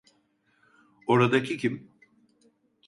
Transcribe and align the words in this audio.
Oradaki 1.07 1.57
kim? 1.57 1.91